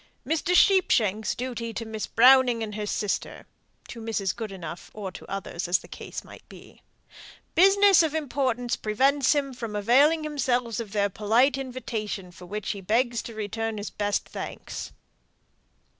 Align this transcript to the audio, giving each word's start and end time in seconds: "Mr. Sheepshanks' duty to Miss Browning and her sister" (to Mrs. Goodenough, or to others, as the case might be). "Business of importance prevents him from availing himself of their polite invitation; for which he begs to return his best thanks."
"Mr. 0.27 0.55
Sheepshanks' 0.55 1.35
duty 1.37 1.73
to 1.75 1.85
Miss 1.85 2.07
Browning 2.07 2.63
and 2.63 2.73
her 2.73 2.87
sister" 2.87 3.45
(to 3.87 4.01
Mrs. 4.01 4.35
Goodenough, 4.35 4.89
or 4.95 5.11
to 5.11 5.27
others, 5.31 5.67
as 5.67 5.77
the 5.77 5.87
case 5.87 6.23
might 6.23 6.41
be). 6.49 6.81
"Business 7.53 8.01
of 8.01 8.15
importance 8.15 8.75
prevents 8.75 9.33
him 9.33 9.53
from 9.53 9.75
availing 9.75 10.23
himself 10.23 10.79
of 10.79 10.91
their 10.93 11.09
polite 11.09 11.55
invitation; 11.55 12.31
for 12.31 12.47
which 12.47 12.71
he 12.71 12.81
begs 12.81 13.21
to 13.21 13.35
return 13.35 13.77
his 13.77 13.91
best 13.91 14.27
thanks." 14.27 14.91